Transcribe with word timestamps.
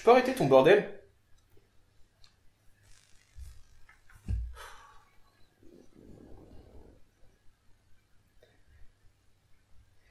Tu 0.00 0.04
peux 0.04 0.12
arrêter 0.12 0.32
ton 0.32 0.46
bordel 0.46 0.88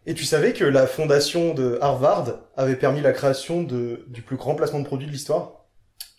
Et 0.06 0.14
tu 0.14 0.26
savais 0.26 0.54
que 0.54 0.64
la 0.64 0.86
fondation 0.86 1.56
de 1.56 1.80
Harvard 1.82 2.38
avait 2.56 2.76
permis 2.76 3.02
la 3.02 3.14
création 3.14 3.64
de, 3.64 4.06
du 4.10 4.22
plus 4.22 4.38
grand 4.38 4.54
placement 4.54 4.80
de 4.80 4.86
produits 4.86 5.08
de 5.08 5.12
l'histoire? 5.12 5.66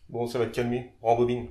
Bon, 0.09 0.27
ça 0.27 0.41
va 0.41 0.47
te 0.47 0.51
calmer. 0.51 0.93
Rembobine. 1.01 1.47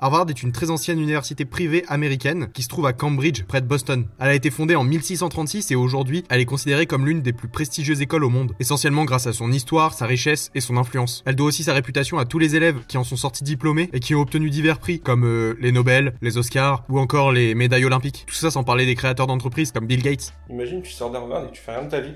Harvard 0.00 0.26
est 0.28 0.42
une 0.42 0.52
très 0.52 0.70
ancienne 0.70 1.00
université 1.00 1.44
privée 1.44 1.84
américaine 1.88 2.48
qui 2.52 2.62
se 2.62 2.68
trouve 2.68 2.86
à 2.86 2.92
Cambridge, 2.92 3.44
près 3.44 3.60
de 3.60 3.66
Boston. 3.66 4.06
Elle 4.18 4.28
a 4.28 4.34
été 4.34 4.50
fondée 4.50 4.76
en 4.76 4.84
1636 4.84 5.70
et 5.70 5.74
aujourd'hui, 5.74 6.24
elle 6.28 6.40
est 6.40 6.46
considérée 6.46 6.86
comme 6.86 7.06
l'une 7.06 7.22
des 7.22 7.32
plus 7.32 7.48
prestigieuses 7.48 8.02
écoles 8.02 8.24
au 8.24 8.28
monde, 8.28 8.52
essentiellement 8.60 9.04
grâce 9.04 9.26
à 9.26 9.32
son 9.32 9.50
histoire, 9.52 9.94
sa 9.94 10.06
richesse 10.06 10.50
et 10.54 10.60
son 10.60 10.76
influence. 10.76 11.22
Elle 11.26 11.36
doit 11.36 11.46
aussi 11.46 11.64
sa 11.64 11.72
réputation 11.72 12.18
à 12.18 12.24
tous 12.24 12.38
les 12.38 12.56
élèves 12.56 12.80
qui 12.86 12.98
en 12.98 13.04
sont 13.04 13.16
sortis 13.16 13.44
diplômés 13.44 13.88
et 13.92 14.00
qui 14.00 14.14
ont 14.14 14.20
obtenu 14.20 14.50
divers 14.50 14.78
prix, 14.78 15.00
comme 15.00 15.24
euh, 15.24 15.54
les 15.60 15.72
Nobel, 15.72 16.14
les 16.20 16.36
Oscars 16.38 16.84
ou 16.88 16.98
encore 16.98 17.32
les 17.32 17.54
médailles 17.54 17.84
olympiques. 17.84 18.24
Tout 18.26 18.34
ça 18.34 18.50
sans 18.50 18.64
parler 18.64 18.86
des 18.86 18.94
créateurs 18.94 19.26
d'entreprises 19.26 19.72
comme 19.72 19.86
Bill 19.86 20.02
Gates. 20.02 20.34
Imagine, 20.50 20.82
tu 20.82 20.92
sors 20.92 21.10
d'Harvard 21.10 21.46
et 21.46 21.52
tu 21.52 21.60
fais 21.60 21.72
rien 21.72 21.84
de 21.84 21.90
ta 21.90 22.00
vie. 22.00 22.14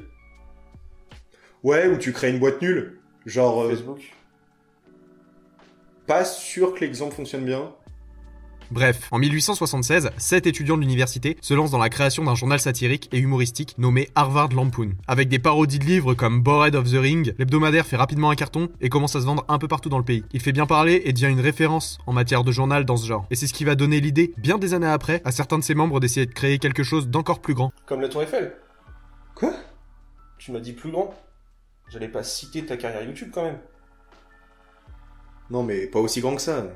Ouais, 1.62 1.88
ou 1.88 1.96
tu 1.98 2.12
crées 2.12 2.30
une 2.30 2.38
boîte 2.38 2.62
nulle. 2.62 2.98
Genre, 3.26 3.62
euh, 3.62 3.70
Facebook. 3.70 4.00
Pas 6.10 6.24
sûr 6.24 6.74
que 6.74 6.80
l'exemple 6.80 7.14
fonctionne 7.14 7.44
bien. 7.44 7.72
Bref, 8.72 9.06
en 9.12 9.20
1876, 9.20 10.10
sept 10.16 10.44
étudiants 10.48 10.74
de 10.74 10.80
l'université 10.80 11.36
se 11.40 11.54
lancent 11.54 11.70
dans 11.70 11.78
la 11.78 11.88
création 11.88 12.24
d'un 12.24 12.34
journal 12.34 12.58
satirique 12.58 13.08
et 13.12 13.18
humoristique 13.18 13.76
nommé 13.78 14.08
Harvard 14.16 14.48
Lampoon. 14.48 14.94
Avec 15.06 15.28
des 15.28 15.38
parodies 15.38 15.78
de 15.78 15.84
livres 15.84 16.14
comme 16.14 16.42
Bored 16.42 16.74
of 16.74 16.90
the 16.90 16.96
Ring, 16.96 17.32
l'hebdomadaire 17.38 17.86
fait 17.86 17.94
rapidement 17.94 18.30
un 18.30 18.34
carton 18.34 18.70
et 18.80 18.88
commence 18.88 19.14
à 19.14 19.20
se 19.20 19.26
vendre 19.26 19.44
un 19.46 19.58
peu 19.58 19.68
partout 19.68 19.88
dans 19.88 19.98
le 19.98 20.04
pays. 20.04 20.24
Il 20.32 20.40
fait 20.40 20.50
bien 20.50 20.66
parler 20.66 21.00
et 21.04 21.12
devient 21.12 21.30
une 21.30 21.38
référence 21.38 21.98
en 22.08 22.12
matière 22.12 22.42
de 22.42 22.50
journal 22.50 22.84
dans 22.84 22.96
ce 22.96 23.06
genre. 23.06 23.24
Et 23.30 23.36
c'est 23.36 23.46
ce 23.46 23.54
qui 23.54 23.64
va 23.64 23.76
donner 23.76 24.00
l'idée, 24.00 24.34
bien 24.36 24.58
des 24.58 24.74
années 24.74 24.88
après, 24.88 25.22
à 25.24 25.30
certains 25.30 25.58
de 25.60 25.64
ses 25.64 25.76
membres 25.76 26.00
d'essayer 26.00 26.26
de 26.26 26.34
créer 26.34 26.58
quelque 26.58 26.82
chose 26.82 27.06
d'encore 27.06 27.40
plus 27.40 27.54
grand. 27.54 27.70
Comme 27.86 28.00
la 28.00 28.08
Tour 28.08 28.24
Eiffel. 28.24 28.56
Quoi? 29.36 29.52
Tu 30.38 30.50
m'as 30.50 30.58
dit 30.58 30.72
plus 30.72 30.90
grand. 30.90 31.14
J'allais 31.88 32.08
pas 32.08 32.24
citer 32.24 32.66
ta 32.66 32.76
carrière 32.76 33.04
YouTube 33.04 33.30
quand 33.32 33.44
même. 33.44 33.60
Non, 35.50 35.62
mais 35.62 35.86
pas 35.86 35.98
aussi 35.98 36.20
grand 36.20 36.36
que 36.36 36.42
ça. 36.42 36.66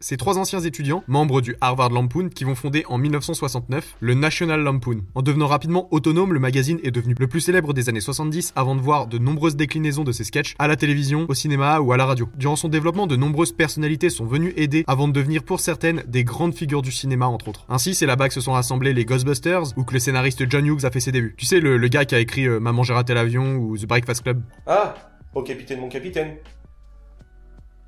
Ces 0.00 0.16
trois 0.18 0.36
anciens 0.36 0.60
étudiants, 0.60 1.02
membres 1.06 1.40
du 1.40 1.56
Harvard 1.62 1.88
Lampoon, 1.88 2.28
qui 2.28 2.44
vont 2.44 2.54
fonder 2.54 2.84
en 2.88 2.98
1969 2.98 3.96
le 4.00 4.12
National 4.12 4.60
Lampoon. 4.60 4.98
En 5.14 5.22
devenant 5.22 5.46
rapidement 5.46 5.88
autonome, 5.92 6.34
le 6.34 6.40
magazine 6.40 6.78
est 6.82 6.90
devenu 6.90 7.14
le 7.18 7.26
plus 7.26 7.40
célèbre 7.40 7.72
des 7.72 7.88
années 7.88 8.02
70 8.02 8.52
avant 8.54 8.74
de 8.74 8.82
voir 8.82 9.06
de 9.06 9.16
nombreuses 9.16 9.56
déclinaisons 9.56 10.04
de 10.04 10.12
ses 10.12 10.24
sketchs 10.24 10.56
à 10.58 10.68
la 10.68 10.76
télévision, 10.76 11.24
au 11.28 11.32
cinéma 11.32 11.80
ou 11.80 11.92
à 11.92 11.96
la 11.96 12.04
radio. 12.04 12.28
Durant 12.36 12.56
son 12.56 12.68
développement, 12.68 13.06
de 13.06 13.16
nombreuses 13.16 13.52
personnalités 13.52 14.10
sont 14.10 14.26
venues 14.26 14.52
aider 14.56 14.84
avant 14.86 15.08
de 15.08 15.12
devenir 15.14 15.42
pour 15.42 15.60
certaines 15.60 16.02
des 16.06 16.24
grandes 16.24 16.54
figures 16.54 16.82
du 16.82 16.92
cinéma 16.92 17.26
entre 17.26 17.48
autres. 17.48 17.64
Ainsi, 17.70 17.94
c'est 17.94 18.04
là-bas 18.06 18.28
que 18.28 18.34
se 18.34 18.42
sont 18.42 18.52
rassemblés 18.52 18.92
les 18.92 19.06
Ghostbusters 19.06 19.76
ou 19.78 19.84
que 19.84 19.94
le 19.94 20.00
scénariste 20.00 20.44
John 20.50 20.66
Hughes 20.66 20.84
a 20.84 20.90
fait 20.90 21.00
ses 21.00 21.12
débuts. 21.12 21.34
Tu 21.38 21.46
sais, 21.46 21.60
le, 21.60 21.78
le 21.78 21.88
gars 21.88 22.04
qui 22.04 22.14
a 22.14 22.20
écrit 22.20 22.46
euh, 22.46 22.60
Maman 22.60 22.82
j'ai 22.82 22.92
raté 22.92 23.14
l'avion 23.14 23.56
ou 23.56 23.78
The 23.78 23.86
Breakfast 23.86 24.22
Club. 24.22 24.42
Ah 24.66 24.94
Oh 25.34 25.42
capitaine, 25.42 25.80
mon 25.80 25.88
capitaine. 25.88 26.34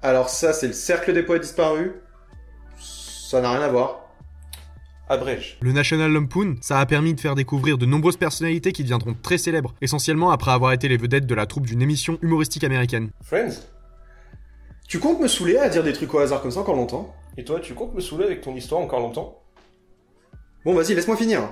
Alors 0.06 0.28
ça, 0.28 0.52
c'est 0.52 0.68
le 0.68 0.72
cercle 0.72 1.12
des 1.12 1.24
poètes 1.24 1.42
disparus. 1.42 1.90
Ça 2.78 3.40
n'a 3.40 3.50
rien 3.50 3.62
à 3.62 3.68
voir. 3.68 4.02
Abrège. 5.08 5.58
Le 5.60 5.72
National 5.72 6.12
Lampoon, 6.12 6.54
ça 6.60 6.78
a 6.78 6.86
permis 6.86 7.12
de 7.12 7.20
faire 7.20 7.34
découvrir 7.34 7.76
de 7.76 7.86
nombreuses 7.86 8.16
personnalités 8.16 8.70
qui 8.70 8.84
deviendront 8.84 9.16
très 9.20 9.36
célèbres, 9.36 9.74
essentiellement 9.80 10.30
après 10.30 10.52
avoir 10.52 10.72
été 10.72 10.86
les 10.86 10.96
vedettes 10.96 11.26
de 11.26 11.34
la 11.34 11.46
troupe 11.46 11.66
d'une 11.66 11.82
émission 11.82 12.20
humoristique 12.22 12.62
américaine. 12.62 13.10
Friends 13.20 13.66
Tu 14.86 15.00
comptes 15.00 15.18
me 15.18 15.26
saouler 15.26 15.56
à 15.56 15.68
dire 15.68 15.82
des 15.82 15.92
trucs 15.92 16.14
au 16.14 16.20
hasard 16.20 16.40
comme 16.40 16.52
ça 16.52 16.60
encore 16.60 16.76
longtemps? 16.76 17.12
Et 17.36 17.44
toi, 17.44 17.58
tu 17.58 17.74
comptes 17.74 17.92
me 17.92 18.00
saouler 18.00 18.26
avec 18.26 18.42
ton 18.42 18.54
histoire 18.54 18.80
encore 18.80 19.00
longtemps? 19.00 19.42
Bon, 20.64 20.72
vas-y, 20.72 20.94
laisse-moi 20.94 21.16
finir. 21.16 21.48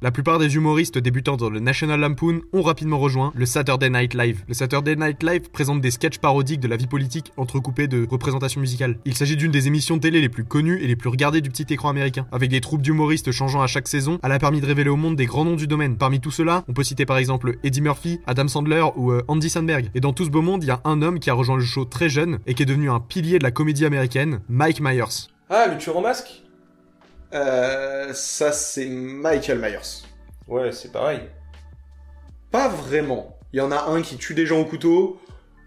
La 0.00 0.12
plupart 0.12 0.38
des 0.38 0.54
humoristes 0.54 0.96
débutant 0.96 1.36
dans 1.36 1.50
le 1.50 1.58
National 1.58 1.98
Lampoon 1.98 2.42
ont 2.52 2.62
rapidement 2.62 3.00
rejoint 3.00 3.32
le 3.34 3.44
Saturday 3.46 3.90
Night 3.90 4.14
Live. 4.14 4.44
Le 4.46 4.54
Saturday 4.54 4.94
Night 4.94 5.24
Live 5.24 5.50
présente 5.50 5.80
des 5.80 5.90
sketchs 5.90 6.18
parodiques 6.18 6.60
de 6.60 6.68
la 6.68 6.76
vie 6.76 6.86
politique 6.86 7.32
entrecoupés 7.36 7.88
de 7.88 8.06
représentations 8.08 8.60
musicales. 8.60 9.00
Il 9.04 9.16
s'agit 9.16 9.34
d'une 9.34 9.50
des 9.50 9.66
émissions 9.66 9.98
télé 9.98 10.20
les 10.20 10.28
plus 10.28 10.44
connues 10.44 10.80
et 10.80 10.86
les 10.86 10.94
plus 10.94 11.08
regardées 11.08 11.40
du 11.40 11.50
petit 11.50 11.66
écran 11.74 11.88
américain. 11.88 12.28
Avec 12.30 12.48
des 12.48 12.60
troupes 12.60 12.80
d'humoristes 12.80 13.32
changeant 13.32 13.60
à 13.60 13.66
chaque 13.66 13.88
saison, 13.88 14.20
elle 14.22 14.30
a 14.30 14.38
permis 14.38 14.60
de 14.60 14.66
révéler 14.66 14.88
au 14.88 14.94
monde 14.94 15.16
des 15.16 15.26
grands 15.26 15.44
noms 15.44 15.56
du 15.56 15.66
domaine. 15.66 15.96
Parmi 15.96 16.20
tout 16.20 16.30
cela, 16.30 16.62
on 16.68 16.74
peut 16.74 16.84
citer 16.84 17.04
par 17.04 17.18
exemple 17.18 17.56
Eddie 17.64 17.80
Murphy, 17.80 18.20
Adam 18.28 18.46
Sandler 18.46 18.84
ou 18.94 19.10
euh, 19.10 19.24
Andy 19.26 19.50
Samberg. 19.50 19.90
Et 19.96 20.00
dans 20.00 20.12
tout 20.12 20.24
ce 20.24 20.30
beau 20.30 20.42
monde, 20.42 20.62
il 20.62 20.68
y 20.68 20.70
a 20.70 20.80
un 20.84 21.02
homme 21.02 21.18
qui 21.18 21.28
a 21.28 21.34
rejoint 21.34 21.56
le 21.56 21.64
show 21.64 21.84
très 21.84 22.08
jeune 22.08 22.38
et 22.46 22.54
qui 22.54 22.62
est 22.62 22.66
devenu 22.66 22.88
un 22.88 23.00
pilier 23.00 23.40
de 23.40 23.44
la 23.44 23.50
comédie 23.50 23.84
américaine, 23.84 24.42
Mike 24.48 24.80
Myers. 24.80 25.26
Ah, 25.50 25.66
le 25.66 25.76
tueur 25.76 25.96
en 25.96 26.02
masque? 26.02 26.44
Euh, 27.34 28.12
ça, 28.14 28.52
c'est 28.52 28.86
Michael 28.86 29.58
Myers. 29.58 30.04
Ouais, 30.46 30.72
c'est 30.72 30.92
pareil. 30.92 31.20
Pas 32.50 32.68
vraiment. 32.68 33.38
Il 33.52 33.58
y 33.58 33.60
en 33.60 33.70
a 33.70 33.84
un 33.90 34.02
qui 34.02 34.16
tue 34.16 34.34
des 34.34 34.46
gens 34.46 34.60
au 34.60 34.64
couteau, 34.64 35.20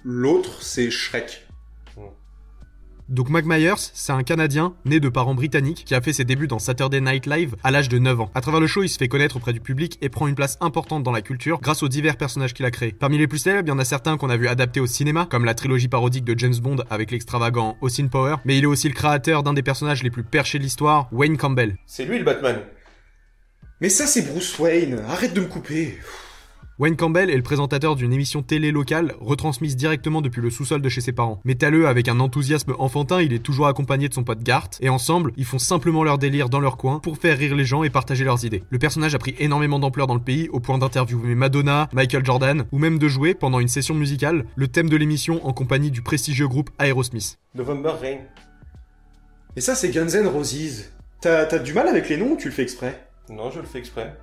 l'autre, 0.03 0.61
c'est 0.63 0.89
Shrek. 0.89 1.47
Donc 3.11 3.27
Mike 3.27 3.45
Myers, 3.45 3.73
c'est 3.93 4.13
un 4.13 4.23
Canadien 4.23 4.73
né 4.85 5.01
de 5.01 5.09
parents 5.09 5.35
britanniques 5.35 5.83
qui 5.85 5.93
a 5.95 5.99
fait 5.99 6.13
ses 6.13 6.23
débuts 6.23 6.47
dans 6.47 6.59
Saturday 6.59 7.01
Night 7.01 7.25
Live 7.25 7.57
à 7.61 7.69
l'âge 7.69 7.89
de 7.89 7.99
9 7.99 8.21
ans. 8.21 8.31
À 8.33 8.39
travers 8.39 8.61
le 8.61 8.67
show, 8.67 8.83
il 8.83 8.87
se 8.87 8.97
fait 8.97 9.09
connaître 9.09 9.35
auprès 9.35 9.51
du 9.51 9.59
public 9.59 9.97
et 10.01 10.07
prend 10.07 10.29
une 10.29 10.35
place 10.35 10.57
importante 10.61 11.03
dans 11.03 11.11
la 11.11 11.21
culture 11.21 11.59
grâce 11.59 11.83
aux 11.83 11.89
divers 11.89 12.15
personnages 12.15 12.53
qu'il 12.53 12.65
a 12.65 12.71
créés. 12.71 12.93
Parmi 12.93 13.17
les 13.17 13.27
plus 13.27 13.39
célèbres, 13.39 13.67
il 13.67 13.69
y 13.69 13.73
en 13.73 13.79
a 13.79 13.83
certains 13.83 14.15
qu'on 14.15 14.29
a 14.29 14.37
vu 14.37 14.47
adaptés 14.47 14.79
au 14.79 14.87
cinéma, 14.87 15.27
comme 15.29 15.43
la 15.43 15.55
trilogie 15.55 15.89
parodique 15.89 16.23
de 16.23 16.39
James 16.39 16.55
Bond 16.55 16.77
avec 16.89 17.11
l'extravagant 17.11 17.75
Austin 17.81 18.07
Power, 18.07 18.37
mais 18.45 18.57
il 18.57 18.63
est 18.63 18.67
aussi 18.67 18.87
le 18.87 18.93
créateur 18.93 19.43
d'un 19.43 19.51
des 19.51 19.61
personnages 19.61 20.03
les 20.03 20.09
plus 20.09 20.23
perchés 20.23 20.57
de 20.57 20.63
l'histoire, 20.63 21.09
Wayne 21.11 21.35
Campbell. 21.35 21.75
C'est 21.85 22.05
lui 22.05 22.17
le 22.17 22.23
Batman. 22.23 22.61
Mais 23.81 23.89
ça, 23.89 24.07
c'est 24.07 24.21
Bruce 24.21 24.57
Wayne. 24.57 25.03
Arrête 25.09 25.33
de 25.33 25.41
me 25.41 25.47
couper. 25.47 25.97
Wayne 26.79 26.95
Campbell 26.95 27.29
est 27.29 27.35
le 27.35 27.43
présentateur 27.43 27.95
d'une 27.95 28.13
émission 28.13 28.41
télé 28.41 28.71
locale 28.71 29.13
retransmise 29.19 29.75
directement 29.75 30.21
depuis 30.21 30.41
le 30.41 30.49
sous-sol 30.49 30.81
de 30.81 30.89
chez 30.89 31.01
ses 31.01 31.11
parents. 31.11 31.39
Métalleux 31.45 31.87
avec 31.87 32.07
un 32.07 32.19
enthousiasme 32.19 32.73
enfantin, 32.79 33.21
il 33.21 33.33
est 33.33 33.43
toujours 33.43 33.67
accompagné 33.67 34.09
de 34.09 34.13
son 34.13 34.23
pote 34.23 34.41
Gart, 34.41 34.69
et 34.79 34.89
ensemble, 34.89 35.31
ils 35.37 35.45
font 35.45 35.59
simplement 35.59 36.03
leur 36.03 36.17
délire 36.17 36.49
dans 36.49 36.59
leur 36.59 36.77
coin 36.77 36.99
pour 36.99 37.17
faire 37.17 37.37
rire 37.37 37.55
les 37.55 37.65
gens 37.65 37.83
et 37.83 37.91
partager 37.91 38.23
leurs 38.23 38.45
idées. 38.45 38.63
Le 38.69 38.79
personnage 38.79 39.13
a 39.13 39.19
pris 39.19 39.35
énormément 39.37 39.77
d'ampleur 39.77 40.07
dans 40.07 40.15
le 40.15 40.21
pays 40.21 40.49
au 40.49 40.59
point 40.59 40.79
d'interviewer 40.79 41.35
Madonna, 41.35 41.87
Michael 41.93 42.25
Jordan, 42.25 42.65
ou 42.71 42.79
même 42.79 42.97
de 42.97 43.07
jouer, 43.07 43.35
pendant 43.35 43.59
une 43.59 43.67
session 43.67 43.93
musicale, 43.93 44.45
le 44.55 44.67
thème 44.67 44.89
de 44.89 44.97
l'émission 44.97 45.45
en 45.45 45.53
compagnie 45.53 45.91
du 45.91 46.01
prestigieux 46.01 46.47
groupe 46.47 46.71
Aerosmith. 46.79 47.37
November 47.53 47.93
Rain. 48.01 48.17
Et 49.55 49.61
ça, 49.61 49.75
c'est 49.75 49.89
Guns 49.89 50.07
N' 50.07 50.27
Roses. 50.27 50.85
T'as 51.19 51.45
t'as 51.45 51.59
du 51.59 51.73
mal 51.73 51.87
avec 51.87 52.09
les 52.09 52.17
noms 52.17 52.31
ou 52.31 52.37
tu 52.37 52.47
le 52.47 52.53
fais 52.53 52.63
exprès? 52.63 53.05
Non, 53.29 53.51
je 53.51 53.59
le 53.59 53.67
fais 53.67 53.77
exprès. 53.77 54.15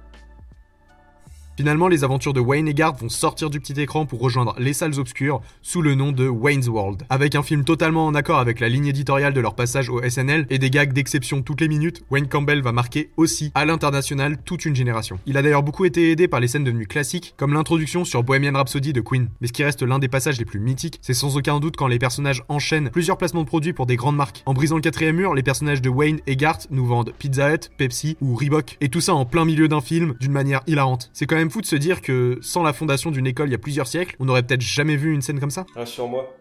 Finalement, 1.58 1.88
les 1.88 2.04
aventures 2.04 2.34
de 2.34 2.38
Wayne 2.38 2.68
et 2.68 2.72
Garth 2.72 3.00
vont 3.00 3.08
sortir 3.08 3.50
du 3.50 3.58
petit 3.58 3.72
écran 3.80 4.06
pour 4.06 4.20
rejoindre 4.20 4.54
les 4.60 4.72
salles 4.72 5.00
obscures 5.00 5.40
sous 5.60 5.82
le 5.82 5.96
nom 5.96 6.12
de 6.12 6.28
Wayne's 6.28 6.68
World. 6.68 7.02
Avec 7.10 7.34
un 7.34 7.42
film 7.42 7.64
totalement 7.64 8.06
en 8.06 8.14
accord 8.14 8.38
avec 8.38 8.60
la 8.60 8.68
ligne 8.68 8.86
éditoriale 8.86 9.32
de 9.32 9.40
leur 9.40 9.56
passage 9.56 9.90
au 9.90 10.00
SNL 10.08 10.46
et 10.50 10.58
des 10.58 10.70
gags 10.70 10.92
d'exception 10.92 11.42
toutes 11.42 11.60
les 11.60 11.66
minutes, 11.66 12.04
Wayne 12.12 12.28
Campbell 12.28 12.62
va 12.62 12.70
marquer 12.70 13.10
aussi 13.16 13.50
à 13.56 13.64
l'international 13.64 14.38
toute 14.44 14.66
une 14.66 14.76
génération. 14.76 15.18
Il 15.26 15.36
a 15.36 15.42
d'ailleurs 15.42 15.64
beaucoup 15.64 15.84
été 15.84 16.12
aidé 16.12 16.28
par 16.28 16.38
les 16.38 16.46
scènes 16.46 16.62
devenues 16.62 16.86
classiques, 16.86 17.34
comme 17.36 17.52
l'introduction 17.52 18.04
sur 18.04 18.22
Bohemian 18.22 18.52
Rhapsody 18.52 18.92
de 18.92 19.00
Queen. 19.00 19.28
Mais 19.40 19.48
ce 19.48 19.52
qui 19.52 19.64
reste 19.64 19.82
l'un 19.82 19.98
des 19.98 20.06
passages 20.06 20.38
les 20.38 20.44
plus 20.44 20.60
mythiques, 20.60 21.00
c'est 21.02 21.12
sans 21.12 21.36
aucun 21.36 21.58
doute 21.58 21.76
quand 21.76 21.88
les 21.88 21.98
personnages 21.98 22.44
enchaînent 22.48 22.90
plusieurs 22.90 23.18
placements 23.18 23.42
de 23.42 23.48
produits 23.48 23.72
pour 23.72 23.86
des 23.86 23.96
grandes 23.96 24.14
marques. 24.14 24.44
En 24.46 24.54
brisant 24.54 24.76
le 24.76 24.82
quatrième 24.82 25.16
mur, 25.16 25.34
les 25.34 25.42
personnages 25.42 25.82
de 25.82 25.88
Wayne 25.88 26.20
et 26.28 26.36
Garth 26.36 26.68
nous 26.70 26.86
vendent 26.86 27.12
Pizza 27.18 27.52
Hut, 27.52 27.68
Pepsi 27.78 28.16
ou 28.20 28.36
Reebok. 28.36 28.76
Et 28.80 28.90
tout 28.90 29.00
ça 29.00 29.14
en 29.14 29.24
plein 29.24 29.44
milieu 29.44 29.66
d'un 29.66 29.80
film, 29.80 30.14
d'une 30.20 30.30
manière 30.30 30.60
hilarante. 30.68 31.10
C'est 31.12 31.26
quand 31.26 31.34
même 31.34 31.47
même 31.48 31.52
fou 31.52 31.62
de 31.62 31.66
se 31.66 31.76
dire 31.76 32.02
que 32.02 32.38
sans 32.42 32.62
la 32.62 32.74
fondation 32.74 33.10
d'une 33.10 33.26
école 33.26 33.48
il 33.48 33.52
y 33.52 33.54
a 33.54 33.58
plusieurs 33.58 33.86
siècles, 33.86 34.16
on 34.18 34.28
aurait 34.28 34.42
peut-être 34.42 34.60
jamais 34.60 34.96
vu 34.96 35.14
une 35.14 35.22
scène 35.22 35.40
comme 35.40 35.50
ça. 35.50 35.64
Rassure-moi, 35.74 36.36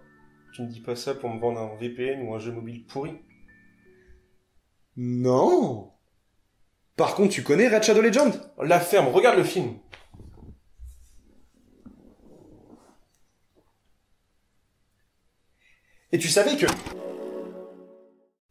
tu 0.54 0.64
me 0.64 0.68
dis 0.68 0.82
pas 0.82 0.98
ça 0.98 1.16
pour 1.16 1.30
me 1.30 1.40
vendre 1.40 1.62
un 1.62 1.78
VPN 1.80 2.28
ou 2.28 2.36
un 2.36 2.40
jeu 2.40 2.52
mobile 2.52 2.86
pourri. 2.86 3.14
Non 4.98 5.94
Par 6.98 7.16
contre, 7.16 7.34
tu 7.34 7.42
connais 7.42 7.70
Red 7.70 7.84
Shadow 7.84 8.02
Legend? 8.02 8.34
La 8.62 8.82
ferme, 8.82 9.08
regarde 9.08 9.38
le 9.38 9.46
film. 9.46 9.76
Et 16.12 16.18
tu 16.18 16.28
savais 16.28 16.58
que... 16.58 16.66